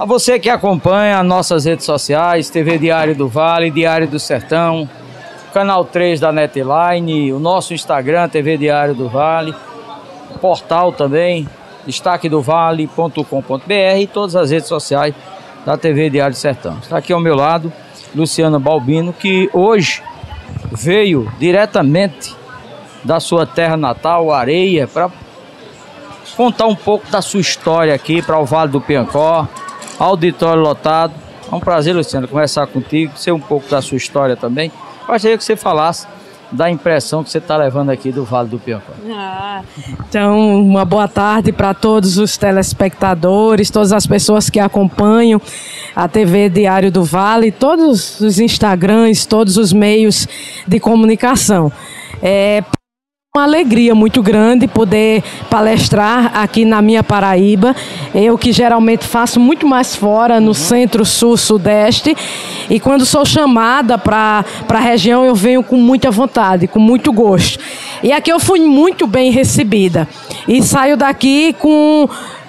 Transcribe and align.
A 0.00 0.04
você 0.06 0.38
que 0.38 0.48
acompanha 0.48 1.22
nossas 1.22 1.66
redes 1.66 1.84
sociais, 1.84 2.48
TV 2.48 2.78
Diário 2.78 3.14
do 3.14 3.28
Vale, 3.28 3.70
Diário 3.70 4.08
do 4.08 4.18
Sertão, 4.18 4.88
canal 5.52 5.84
3 5.84 6.18
da 6.18 6.32
Netline, 6.32 7.34
o 7.34 7.38
nosso 7.38 7.74
Instagram, 7.74 8.26
TV 8.30 8.56
Diário 8.56 8.94
do 8.94 9.10
Vale, 9.10 9.54
portal 10.40 10.90
também, 10.90 11.46
destaquedovale.com.br 11.84 13.98
e 13.98 14.06
todas 14.06 14.36
as 14.36 14.50
redes 14.50 14.68
sociais 14.68 15.14
da 15.66 15.76
TV 15.76 16.08
Diário 16.08 16.32
do 16.32 16.38
Sertão. 16.38 16.78
Está 16.78 16.96
aqui 16.96 17.12
ao 17.12 17.20
meu 17.20 17.34
lado 17.34 17.70
Luciana 18.14 18.58
Balbino, 18.58 19.12
que 19.12 19.50
hoje 19.52 20.02
veio 20.72 21.30
diretamente 21.38 22.34
da 23.04 23.20
sua 23.20 23.44
terra 23.44 23.76
natal, 23.76 24.32
Areia, 24.32 24.88
para 24.88 25.10
contar 26.34 26.68
um 26.68 26.74
pouco 26.74 27.06
da 27.10 27.20
sua 27.20 27.40
história 27.40 27.94
aqui 27.94 28.22
para 28.22 28.38
o 28.38 28.46
Vale 28.46 28.72
do 28.72 28.80
Piancó, 28.80 29.46
auditório 30.00 30.62
lotado. 30.62 31.12
É 31.50 31.54
um 31.54 31.60
prazer, 31.60 31.94
Luciano, 31.94 32.26
conversar 32.26 32.66
contigo, 32.66 33.16
ser 33.16 33.32
um 33.32 33.40
pouco 33.40 33.68
da 33.68 33.82
sua 33.82 33.96
história 33.96 34.36
também. 34.36 34.72
Gostaria 35.06 35.36
que 35.36 35.44
você 35.44 35.56
falasse 35.56 36.06
da 36.52 36.68
impressão 36.68 37.22
que 37.22 37.30
você 37.30 37.38
está 37.38 37.56
levando 37.56 37.90
aqui 37.90 38.10
do 38.10 38.24
Vale 38.24 38.48
do 38.48 38.58
Piancó. 38.58 38.92
Ah, 39.08 39.62
então, 40.00 40.60
uma 40.60 40.84
boa 40.84 41.06
tarde 41.06 41.52
para 41.52 41.72
todos 41.74 42.18
os 42.18 42.36
telespectadores, 42.36 43.70
todas 43.70 43.92
as 43.92 44.06
pessoas 44.06 44.50
que 44.50 44.58
acompanham 44.58 45.40
a 45.94 46.08
TV 46.08 46.48
Diário 46.48 46.90
do 46.90 47.04
Vale, 47.04 47.52
todos 47.52 48.20
os 48.20 48.40
Instagrams, 48.40 49.26
todos 49.26 49.56
os 49.56 49.72
meios 49.72 50.26
de 50.66 50.80
comunicação. 50.80 51.70
É, 52.22 52.64
uma 53.32 53.44
alegria 53.44 53.94
muito 53.94 54.24
grande 54.24 54.66
poder 54.66 55.22
palestrar 55.48 56.32
aqui 56.36 56.64
na 56.64 56.82
minha 56.82 57.00
Paraíba. 57.00 57.76
Eu 58.12 58.36
que 58.36 58.50
geralmente 58.50 59.06
faço 59.06 59.38
muito 59.38 59.68
mais 59.68 59.94
fora, 59.94 60.40
no 60.40 60.52
centro, 60.52 61.04
sul, 61.04 61.36
sudeste. 61.36 62.16
E 62.68 62.80
quando 62.80 63.06
sou 63.06 63.24
chamada 63.24 63.96
para 63.96 64.44
a 64.68 64.80
região, 64.80 65.24
eu 65.24 65.36
venho 65.36 65.62
com 65.62 65.76
muita 65.76 66.10
vontade, 66.10 66.66
com 66.66 66.80
muito 66.80 67.12
gosto. 67.12 67.60
E 68.02 68.10
aqui 68.10 68.32
eu 68.32 68.40
fui 68.40 68.58
muito 68.58 69.06
bem 69.06 69.30
recebida. 69.30 70.08
E 70.48 70.60
saio 70.60 70.96
daqui 70.96 71.54
com 71.56 72.08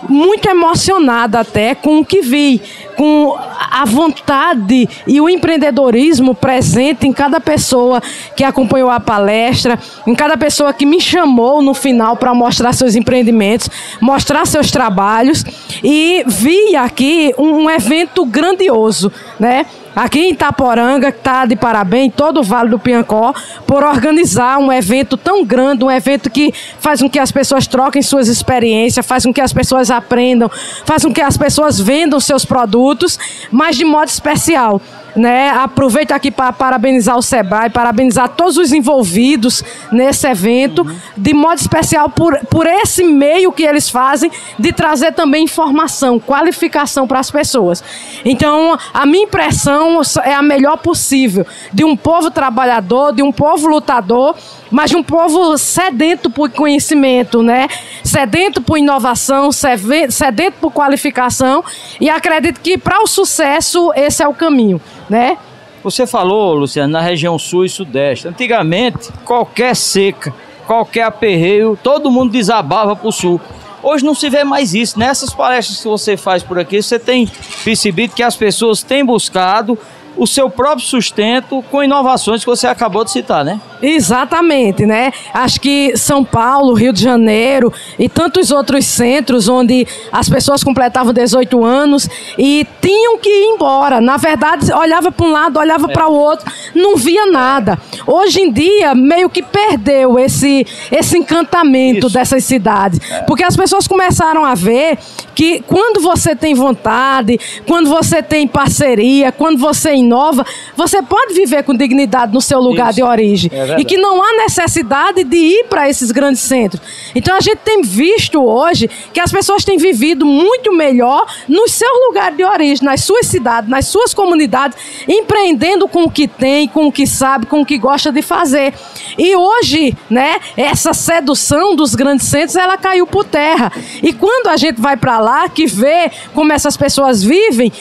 muito 0.10 0.48
emocionada 0.48 1.40
até 1.40 1.76
com 1.76 2.00
o 2.00 2.06
que 2.06 2.22
vi, 2.22 2.62
com 2.96 3.36
a 3.72 3.86
vontade 3.86 4.88
e 5.08 5.22
o 5.22 5.30
empreendedorismo 5.30 6.36
presente 6.36 7.08
em 7.08 7.14
cada 7.14 7.40
pessoa 7.40 8.02
que 8.36 8.44
acompanhou 8.44 8.90
a 8.90 9.00
palestra, 9.00 9.80
em 10.06 10.14
cada 10.14 10.38
pessoa 10.38 10.74
que 10.74 10.86
me 10.86 11.00
chamou 11.00 11.62
no 11.62 11.74
final 11.74 12.16
para 12.16 12.34
mostrar 12.34 12.74
seus 12.74 12.96
empreendimentos, 12.96 13.70
mostrar 14.00 14.46
seus 14.46 14.72
trabalhos. 14.72 15.44
E 15.84 16.24
vi 16.28 16.76
aqui 16.76 17.34
um, 17.38 17.64
um 17.64 17.70
evento 17.70 18.26
grandioso, 18.26 19.12
né? 19.42 19.66
aqui 19.96 20.20
em 20.20 20.32
Itaporanga, 20.34 21.12
que 21.12 21.18
está 21.18 21.48
de 21.48 21.56
parabéns, 21.56 22.14
todo 22.16 22.40
o 22.40 22.44
Vale 22.44 22.70
do 22.70 22.78
Piancó, 22.78 23.34
por 23.66 23.84
organizar 23.84 24.60
um 24.60 24.72
evento 24.72 25.18
tão 25.18 25.44
grande, 25.44 25.84
um 25.84 25.90
evento 25.90 26.30
que 26.30 26.54
faz 26.80 27.02
com 27.02 27.10
que 27.10 27.18
as 27.18 27.32
pessoas 27.32 27.66
troquem 27.66 28.04
suas 28.04 28.28
experiências, 28.28 29.04
faz 29.04 29.26
com 29.26 29.34
que 29.34 29.42
as 29.42 29.52
pessoas 29.52 29.90
aprendam, 29.90 30.50
faz 30.86 31.04
com 31.04 31.12
que 31.12 31.22
as 31.22 31.38
pessoas 31.38 31.80
vendam 31.80 32.20
seus 32.20 32.46
produtos, 32.46 33.18
mas 33.52 33.76
de 33.76 33.84
modo 33.84 34.10
especial 34.10 34.80
né? 35.16 35.50
Aproveito 35.50 36.12
aqui 36.12 36.32
para 36.32 36.52
parabenizar 36.54 37.18
o 37.18 37.22
Sebrae, 37.22 37.70
parabenizar 37.70 38.30
todos 38.30 38.58
os 38.58 38.72
envolvidos 38.72 39.64
nesse 39.92 40.28
evento, 40.28 40.84
uhum. 40.84 40.96
de 41.18 41.34
modo 41.34 41.60
especial 41.60 42.10
por, 42.10 42.38
por 42.48 42.66
esse 42.66 43.04
meio 43.04 43.52
que 43.52 43.64
eles 43.64 43.90
fazem 43.90 44.32
de 44.58 44.72
trazer 44.72 45.14
também 45.14 45.44
informação, 45.44 46.20
qualificação 46.20 47.08
para 47.08 47.20
as 47.20 47.32
pessoas. 47.32 47.84
Então, 48.24 48.78
a 48.94 49.06
minha 49.06 49.24
impressão 49.24 50.02
é 50.24 50.34
a 50.34 50.42
melhor 50.42 50.78
possível 50.78 51.46
de 51.74 51.84
um 51.84 51.96
povo 51.96 52.32
trabalhador, 52.32 53.14
de 53.14 53.22
um 53.22 53.32
povo 53.32 53.68
lutador, 53.68 54.36
mas 54.70 54.90
de 54.90 54.96
um 54.96 55.04
povo 55.04 55.58
sedento 55.58 56.30
por 56.30 56.50
conhecimento, 56.50 57.44
né? 57.44 57.68
Sedento 58.04 58.62
por 58.62 58.78
inovação, 58.78 59.52
sedento 59.52 60.58
por 60.62 60.72
qualificação, 60.72 61.64
e 62.00 62.10
acredito 62.10 62.62
que 62.62 62.78
para 62.78 63.02
o 63.04 63.08
sucesso 63.08 63.92
esse 63.96 64.24
é 64.24 64.28
o 64.28 64.34
caminho 64.34 64.80
né? 65.12 65.38
Você 65.84 66.08
falou, 66.08 66.54
Luciano, 66.54 66.94
na 66.94 67.02
região 67.02 67.38
sul 67.38 67.66
e 67.66 67.70
sudeste. 67.70 68.30
Antigamente, 68.30 69.12
qualquer 69.26 69.76
seca, 69.76 70.34
qualquer 70.66 71.04
aperreio, 71.04 71.78
todo 71.84 72.10
mundo 72.10 72.32
desabava 72.32 72.96
para 72.96 73.10
o 73.10 73.12
sul. 73.12 73.42
Hoje 73.84 74.06
não 74.06 74.16
se 74.16 74.30
vê 74.30 74.46
mais 74.46 74.74
isso. 74.74 74.98
Nessas 74.98 75.34
palestras 75.34 75.82
que 75.82 75.88
você 75.88 76.16
faz 76.16 76.44
por 76.44 76.58
aqui, 76.58 76.82
você 76.82 76.98
tem 76.98 77.30
percebido 77.66 78.14
que 78.14 78.24
as 78.24 78.38
pessoas 78.38 78.84
têm 78.84 79.04
buscado 79.04 79.78
o 80.22 80.28
seu 80.28 80.52
próprio 80.52 80.86
sustento 80.86 81.66
com 81.72 81.84
inovações 81.84 82.42
que 82.42 82.46
você 82.46 82.68
acabou 82.68 83.04
de 83.04 83.10
citar, 83.10 83.44
né? 83.44 83.60
Exatamente, 83.82 84.86
né? 84.86 85.12
Acho 85.34 85.60
que 85.60 85.98
São 85.98 86.24
Paulo, 86.24 86.76
Rio 86.76 86.94
de 86.94 87.02
Janeiro 87.02 87.74
e 87.98 88.08
tantos 88.08 88.52
outros 88.52 88.86
centros 88.86 89.50
onde 89.50 89.88
as 90.12 90.30
pessoas 90.30 90.64
completavam 90.64 91.12
18 91.12 91.66
anos 91.66 92.08
e 92.38 92.68
tinham 92.80 93.18
que 93.18 93.30
ir 93.30 93.46
embora. 93.56 94.00
Na 94.00 94.18
verdade, 94.18 94.72
olhava 94.72 95.12
para 95.12 95.26
um 95.26 95.32
lado, 95.32 95.58
olhava 95.58 95.90
é. 95.90 95.92
para 95.92 96.08
o 96.08 96.14
outro, 96.14 96.52
não 96.76 96.96
via 96.96 97.26
nada. 97.26 97.80
Hoje 98.06 98.42
em 98.42 98.52
dia, 98.52 98.94
meio 98.94 99.28
que 99.28 99.42
perdeu 99.42 100.20
esse, 100.20 100.68
esse 100.92 101.18
encantamento 101.18 102.06
Isso. 102.06 102.14
dessas 102.14 102.44
cidades. 102.44 103.00
É. 103.10 103.22
Porque 103.24 103.44
as 103.44 103.58
pessoas 103.58 103.88
começaram 103.88 104.46
a 104.46 104.54
ver 104.54 105.00
que 105.34 105.62
quando 105.62 106.00
você 106.02 106.36
tem 106.36 106.54
vontade, 106.54 107.40
quando 107.68 107.90
você 107.90 108.22
tem 108.22 108.48
parceria, 108.48 109.32
quando 109.32 109.58
você 109.58 109.92
inova, 110.12 110.46
você 110.76 111.02
pode 111.02 111.34
viver 111.34 111.64
com 111.64 111.74
dignidade 111.74 112.34
no 112.34 112.42
seu 112.42 112.60
lugar 112.60 112.90
Isso. 112.90 112.96
de 112.98 113.04
origem. 113.04 113.52
É 113.54 113.80
e 113.80 113.86
que 113.86 113.96
não 113.98 114.22
há 114.22 114.34
necessidade 114.44 115.24
de 115.24 115.38
ir 115.38 115.66
para 115.70 115.90
esses 115.90 116.12
grandes 116.12 116.42
centros. 116.42 116.82
Então 117.16 117.36
a 117.36 117.40
gente 117.40 117.60
tem 117.60 117.82
visto 117.82 118.44
hoje 118.44 118.90
que 119.14 119.20
as 119.20 119.32
pessoas 119.32 119.64
têm 119.64 119.78
vivido 119.78 120.26
muito 120.26 120.74
melhor 120.74 121.26
nos 121.48 121.72
seus 121.72 122.08
lugares 122.08 122.36
de 122.36 122.44
origem, 122.44 122.86
nas 122.86 123.04
suas 123.04 123.28
cidades, 123.28 123.70
nas 123.70 123.88
suas 123.88 124.14
comunidades, 124.14 124.78
empreendendo 125.08 125.88
com 125.88 126.04
o 126.04 126.12
que 126.12 126.28
tem, 126.28 126.68
com 126.68 126.88
o 126.88 126.92
que 126.92 127.08
sabe, 127.08 127.46
com 127.46 127.62
o 127.62 127.66
que 127.66 127.78
gosta 127.78 128.12
de 128.12 128.22
fazer. 128.22 128.74
E 129.18 129.36
hoje, 129.36 129.96
né, 130.10 130.38
essa 130.58 130.94
sedução 130.94 131.76
dos 131.76 131.96
grandes 131.96 132.28
centros, 132.28 132.56
ela 132.56 132.78
caiu 132.78 133.08
por 133.08 133.24
terra. 133.24 133.72
E 134.04 134.12
quando 134.12 134.48
a 134.48 134.58
gente 134.58 134.82
vai 134.82 134.98
para 134.98 135.20
lá, 135.20 135.48
que 135.48 135.66
vê 135.66 136.12
como 136.34 136.52
essas 136.52 136.76
pessoas 136.76 137.24
vivem, 137.24 137.72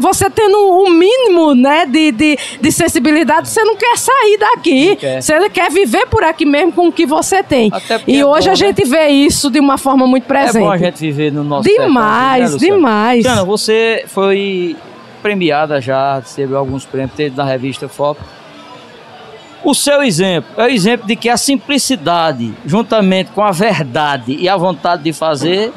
você 0.00 0.28
tendo 0.30 0.56
o 0.58 0.86
um 0.86 0.90
mínimo, 0.90 1.17
né, 1.54 1.86
de, 1.86 2.12
de, 2.12 2.38
de 2.60 2.72
sensibilidade, 2.72 3.48
você 3.48 3.62
não 3.62 3.76
quer 3.76 3.96
sair 3.96 4.38
daqui 4.38 4.96
quer. 4.96 5.22
Você 5.22 5.50
quer 5.50 5.70
viver 5.70 6.06
por 6.06 6.22
aqui 6.24 6.44
mesmo 6.44 6.72
com 6.72 6.88
o 6.88 6.92
que 6.92 7.06
você 7.06 7.42
tem. 7.42 7.70
E 8.06 8.20
é 8.20 8.26
hoje 8.26 8.46
bom, 8.46 8.52
a 8.52 8.54
gente 8.54 8.84
né? 8.84 8.90
vê 8.90 9.08
isso 9.08 9.50
de 9.50 9.60
uma 9.60 9.78
forma 9.78 10.06
muito 10.06 10.24
presente. 10.24 10.58
É 10.58 10.60
bom 10.60 10.70
a 10.70 10.76
gente 10.76 10.98
viver 11.00 11.32
no 11.32 11.44
nosso 11.44 11.68
Demais, 11.68 12.52
né, 12.52 12.58
demais. 12.58 13.24
Luciana, 13.24 13.44
você 13.44 14.04
foi 14.06 14.76
premiada 15.22 15.80
já, 15.80 16.16
recebeu 16.16 16.58
alguns 16.58 16.84
prêmios, 16.84 17.12
teve 17.14 17.36
na 17.36 17.44
revista 17.44 17.88
Foco. 17.88 18.22
O 19.64 19.74
seu 19.74 20.02
exemplo 20.02 20.50
é 20.56 20.66
o 20.66 20.68
exemplo 20.68 21.06
de 21.06 21.16
que 21.16 21.28
a 21.28 21.36
simplicidade, 21.36 22.54
juntamente 22.64 23.30
com 23.32 23.42
a 23.42 23.50
verdade 23.50 24.36
e 24.38 24.48
a 24.48 24.56
vontade 24.56 25.02
de 25.02 25.12
fazer, 25.12 25.72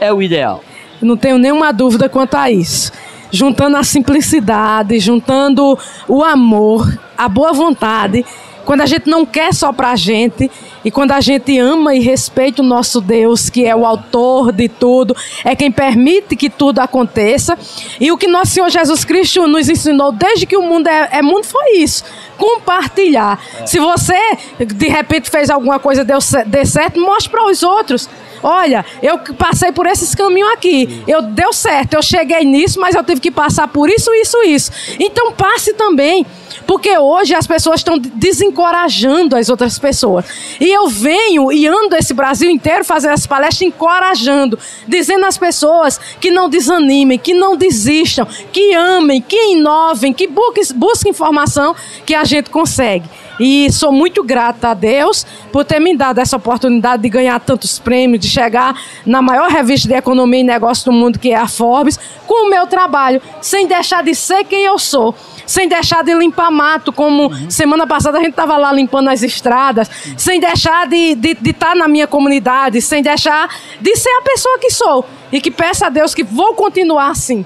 é 0.00 0.12
o 0.12 0.20
ideal. 0.20 0.62
Não 1.00 1.16
tenho 1.16 1.38
nenhuma 1.38 1.72
dúvida 1.72 2.08
quanto 2.08 2.34
a 2.34 2.50
isso 2.50 2.92
juntando 3.32 3.76
a 3.76 3.82
simplicidade, 3.82 5.00
juntando 5.00 5.76
o 6.06 6.22
amor, 6.22 7.00
a 7.16 7.28
boa 7.28 7.52
vontade, 7.52 8.24
quando 8.64 8.82
a 8.82 8.86
gente 8.86 9.08
não 9.08 9.26
quer 9.26 9.52
só 9.52 9.72
para 9.72 9.90
a 9.90 9.96
gente 9.96 10.50
e 10.84 10.90
quando 10.90 11.12
a 11.12 11.20
gente 11.20 11.58
ama 11.58 11.94
e 11.94 12.00
respeita 12.00 12.62
o 12.62 12.64
nosso 12.64 13.00
Deus, 13.00 13.50
que 13.50 13.66
é 13.66 13.74
o 13.74 13.84
autor 13.84 14.52
de 14.52 14.68
tudo, 14.68 15.16
é 15.44 15.54
quem 15.56 15.70
permite 15.70 16.36
que 16.36 16.48
tudo 16.48 16.78
aconteça. 16.78 17.58
E 18.00 18.12
o 18.12 18.16
que 18.16 18.26
nosso 18.26 18.52
Senhor 18.52 18.70
Jesus 18.70 19.04
Cristo 19.04 19.46
nos 19.46 19.68
ensinou 19.68 20.12
desde 20.12 20.46
que 20.46 20.56
o 20.56 20.62
mundo 20.62 20.86
é, 20.86 21.08
é 21.12 21.22
mundo 21.22 21.44
foi 21.44 21.78
isso: 21.78 22.04
compartilhar. 22.36 23.40
É. 23.60 23.66
Se 23.66 23.78
você 23.78 24.18
de 24.60 24.88
repente 24.88 25.30
fez 25.30 25.50
alguma 25.50 25.78
coisa 25.78 26.04
deu, 26.04 26.18
deu 26.46 26.66
certo, 26.66 27.00
mostre 27.00 27.30
para 27.30 27.50
os 27.50 27.62
outros. 27.62 28.08
Olha, 28.42 28.84
eu 29.02 29.18
passei 29.34 29.70
por 29.70 29.86
esses 29.86 30.14
caminhos 30.14 30.50
aqui. 30.50 31.02
Eu 31.06 31.22
deu 31.22 31.52
certo, 31.52 31.94
eu 31.94 32.02
cheguei 32.02 32.44
nisso, 32.44 32.80
mas 32.80 32.94
eu 32.94 33.04
tive 33.04 33.20
que 33.20 33.30
passar 33.30 33.68
por 33.68 33.88
isso, 33.88 34.12
isso, 34.14 34.42
isso. 34.42 34.72
Então 34.98 35.32
passe 35.32 35.72
também. 35.74 36.26
Porque 36.66 36.96
hoje 36.96 37.34
as 37.34 37.46
pessoas 37.46 37.80
estão 37.80 37.98
desencorajando 37.98 39.36
as 39.36 39.48
outras 39.48 39.78
pessoas. 39.78 40.24
E 40.60 40.68
eu 40.70 40.88
venho 40.88 41.52
e 41.52 41.66
ando 41.66 41.96
esse 41.96 42.14
Brasil 42.14 42.50
inteiro 42.50 42.84
fazendo 42.84 43.12
essa 43.12 43.28
palestra 43.28 43.66
encorajando, 43.66 44.58
dizendo 44.86 45.26
às 45.26 45.36
pessoas 45.36 46.00
que 46.20 46.30
não 46.30 46.48
desanimem, 46.48 47.18
que 47.18 47.34
não 47.34 47.56
desistam, 47.56 48.26
que 48.52 48.74
amem, 48.74 49.20
que 49.20 49.52
inovem, 49.52 50.12
que 50.12 50.26
busquem, 50.26 50.64
busquem 50.74 51.10
informação 51.10 51.74
que 52.06 52.14
a 52.14 52.24
gente 52.24 52.50
consegue. 52.50 53.08
E 53.44 53.72
sou 53.72 53.90
muito 53.90 54.22
grata 54.22 54.68
a 54.68 54.74
Deus 54.74 55.26
por 55.50 55.64
ter 55.64 55.80
me 55.80 55.96
dado 55.96 56.20
essa 56.20 56.36
oportunidade 56.36 57.02
de 57.02 57.08
ganhar 57.08 57.40
tantos 57.40 57.76
prêmios, 57.76 58.20
de 58.20 58.28
chegar 58.28 58.80
na 59.04 59.20
maior 59.20 59.50
revista 59.50 59.88
de 59.88 59.94
economia 59.94 60.38
e 60.38 60.44
negócio 60.44 60.84
do 60.84 60.92
mundo, 60.92 61.18
que 61.18 61.32
é 61.32 61.34
a 61.34 61.48
Forbes, 61.48 61.98
com 62.24 62.46
o 62.46 62.50
meu 62.50 62.68
trabalho, 62.68 63.20
sem 63.40 63.66
deixar 63.66 64.04
de 64.04 64.14
ser 64.14 64.44
quem 64.44 64.64
eu 64.64 64.78
sou 64.78 65.12
sem 65.44 65.68
deixar 65.68 66.04
de 66.04 66.14
limpar 66.14 66.52
mato, 66.52 66.92
como 66.92 67.24
uhum. 67.24 67.50
semana 67.50 67.84
passada 67.84 68.16
a 68.16 68.20
gente 68.20 68.30
estava 68.30 68.56
lá 68.56 68.72
limpando 68.72 69.10
as 69.10 69.24
estradas, 69.24 69.90
uhum. 70.06 70.14
sem 70.16 70.38
deixar 70.38 70.86
de 70.86 70.96
estar 70.96 71.20
de, 71.20 71.34
de 71.34 71.52
tá 71.52 71.74
na 71.74 71.88
minha 71.88 72.06
comunidade, 72.06 72.80
sem 72.80 73.02
deixar 73.02 73.50
de 73.80 73.96
ser 73.96 74.08
a 74.08 74.22
pessoa 74.22 74.58
que 74.60 74.70
sou. 74.70 75.04
E 75.32 75.40
que 75.40 75.50
peço 75.50 75.84
a 75.84 75.88
Deus 75.88 76.14
que 76.14 76.22
vou 76.22 76.54
continuar 76.54 77.10
assim. 77.10 77.44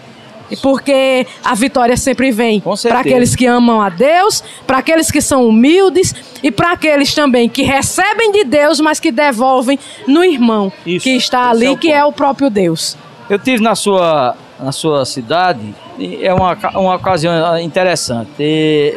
Porque 0.63 1.27
a 1.45 1.55
vitória 1.55 1.97
sempre 1.97 2.31
vem 2.31 2.61
para 2.61 3.01
aqueles 3.01 3.35
que 3.35 3.47
amam 3.47 3.81
a 3.81 3.89
Deus, 3.89 4.43
para 4.67 4.79
aqueles 4.79 5.11
que 5.11 5.21
são 5.21 5.49
humildes 5.49 6.15
e 6.43 6.51
para 6.51 6.73
aqueles 6.73 7.15
também 7.15 7.49
que 7.49 7.63
recebem 7.63 8.31
de 8.33 8.45
Deus, 8.45 8.81
mas 8.81 9.01
que 9.01 9.11
devolvem 9.11 9.79
no 10.07 10.23
irmão 10.23 10.73
Isso, 10.85 11.05
que 11.05 11.11
está 11.11 11.51
ali, 11.51 11.67
é 11.67 11.77
que 11.77 11.91
é 11.91 12.05
o 12.05 12.13
próprio 12.13 12.51
Deus. 12.51 12.97
Eu 13.29 13.39
tive 13.39 13.63
na 13.63 13.75
sua, 13.75 14.37
na 14.61 14.71
sua 14.71 15.05
cidade, 15.05 15.75
é 16.21 16.33
uma, 16.33 16.57
uma 16.75 16.95
ocasião 16.95 17.59
interessante. 17.59 18.31
E, 18.39 18.95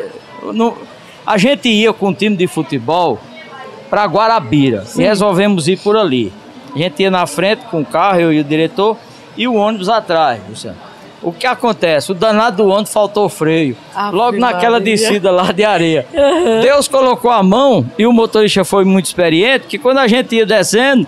no, 0.53 0.77
a 1.25 1.37
gente 1.37 1.69
ia 1.69 1.93
com 1.93 2.09
um 2.09 2.13
time 2.13 2.35
de 2.35 2.47
futebol 2.47 3.19
para 3.89 4.05
Guarabira 4.05 4.85
Sim. 4.85 5.01
e 5.01 5.05
resolvemos 5.05 5.67
ir 5.67 5.79
por 5.79 5.97
ali. 5.97 6.31
A 6.75 6.77
gente 6.77 7.01
ia 7.01 7.09
na 7.09 7.25
frente 7.25 7.65
com 7.65 7.81
o 7.81 7.85
carro, 7.85 8.19
eu 8.19 8.31
e 8.31 8.39
o 8.39 8.43
diretor, 8.43 8.97
e 9.35 9.47
o 9.47 9.55
ônibus 9.55 9.89
atrás, 9.89 10.41
Luciano. 10.47 10.88
O 11.21 11.33
que 11.33 11.45
acontece? 11.45 12.11
O 12.11 12.15
danado 12.15 12.63
do 12.63 12.69
ônibus 12.69 12.93
faltou 12.93 13.27
freio. 13.27 13.75
Ah, 13.93 14.09
logo 14.09 14.37
naquela 14.37 14.79
descida 14.79 15.31
lá 15.31 15.51
de 15.51 15.63
areia. 15.63 16.05
Uhum. 16.13 16.61
Deus 16.61 16.87
colocou 16.87 17.29
a 17.29 17.43
mão 17.43 17.85
e 17.97 18.05
o 18.05 18.13
motorista 18.13 18.63
foi 18.63 18.85
muito 18.85 19.05
experiente, 19.05 19.67
que 19.67 19.77
quando 19.77 19.97
a 19.97 20.07
gente 20.07 20.35
ia 20.35 20.45
descendo, 20.45 21.05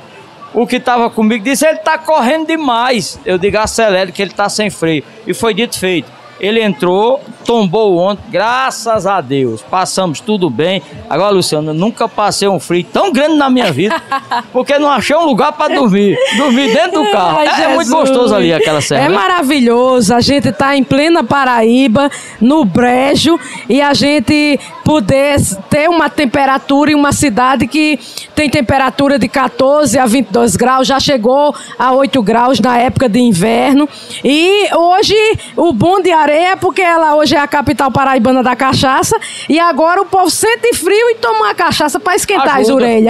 o 0.54 0.68
que 0.68 0.76
estava 0.76 1.10
comigo 1.10 1.44
disse: 1.44 1.66
ele 1.66 1.78
está 1.78 1.98
correndo 1.98 2.48
demais. 2.48 3.20
Eu 3.26 3.38
digo: 3.38 3.58
acelere, 3.58 4.12
que 4.12 4.22
ele 4.22 4.32
está 4.32 4.50
sem 4.50 4.70
freio. 4.70 5.04
E 5.26 5.34
foi 5.34 5.54
dito 5.54 5.80
feito. 5.80 6.12
Ele 6.42 6.60
entrou, 6.60 7.22
tombou 7.46 8.00
ontem, 8.00 8.24
graças 8.32 9.06
a 9.06 9.22
Deus. 9.22 9.62
Passamos 9.62 10.20
tudo 10.20 10.50
bem. 10.50 10.82
Agora, 11.08 11.32
Luciano, 11.32 11.72
nunca 11.72 12.10
passei 12.10 12.48
um 12.48 12.60
frio 12.60 12.84
tão 12.84 13.14
grande 13.14 13.36
na 13.36 13.48
minha 13.48 13.72
vida, 13.72 14.02
porque 14.52 14.80
não 14.80 14.90
achei 14.90 15.16
um 15.16 15.24
lugar 15.24 15.52
para 15.52 15.76
dormir. 15.76 16.18
Dormir 16.38 16.74
dentro 16.74 17.04
do 17.04 17.12
carro. 17.12 17.38
Ai, 17.38 17.48
é, 17.48 17.64
é, 17.66 17.76
muito 17.76 17.92
gostoso 17.92 18.34
ali 18.34 18.52
aquela 18.52 18.82
serra. 18.82 19.06
É 19.06 19.10
né? 19.10 19.16
maravilhoso. 19.16 20.16
A 20.16 20.20
gente 20.20 20.48
está 20.48 20.76
em 20.76 20.84
plena 20.84 21.24
Paraíba, 21.24 22.10
no 22.42 22.66
Brejo, 22.66 23.40
e 23.70 23.80
a 23.80 23.94
gente 23.94 24.60
poder 24.84 25.38
ter 25.70 25.90
uma 25.90 26.10
temperatura 26.10 26.92
em 26.92 26.96
uma 26.96 27.12
cidade 27.12 27.68
que 27.68 28.00
tem 28.36 28.50
temperatura 28.50 29.18
de 29.20 29.28
14 29.28 29.98
a 29.98 30.06
22 30.06 30.56
graus, 30.56 30.88
já 30.88 31.00
chegou 31.00 31.56
a 31.78 31.92
8 31.94 32.22
graus 32.24 32.60
na 32.60 32.78
época 32.78 33.08
de 33.08 33.20
inverno. 33.20 33.88
E 34.24 34.68
hoje 34.76 35.16
o 35.56 35.72
bom 35.74 36.02
de 36.02 36.12
areia 36.12 36.52
é 36.52 36.56
porque 36.56 36.82
ela 36.82 37.16
hoje 37.16 37.36
é 37.36 37.40
a 37.40 37.48
capital 37.48 37.92
paraibana 37.92 38.44
da 38.44 38.56
cachaça 38.56 39.18
e 39.48 39.60
agora 39.60 40.02
o 40.02 40.06
povo 40.06 40.30
sente 40.30 40.76
frio 40.76 41.10
e 41.10 41.16
toma 41.16 41.46
uma 41.46 41.56
cachaça 41.56 42.00
para 42.00 42.16
esquentar 42.16 42.58
Ajuda. 42.58 42.62
as 42.62 42.70
orelhas. 42.70 43.08